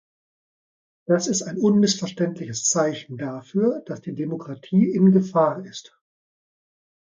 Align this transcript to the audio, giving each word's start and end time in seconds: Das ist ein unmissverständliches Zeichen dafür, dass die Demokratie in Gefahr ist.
Das 1.05 1.27
ist 1.27 1.43
ein 1.43 1.59
unmissverständliches 1.59 2.63
Zeichen 2.63 3.17
dafür, 3.17 3.83
dass 3.85 4.01
die 4.01 4.15
Demokratie 4.15 4.89
in 4.89 5.11
Gefahr 5.11 5.63
ist. 5.63 5.95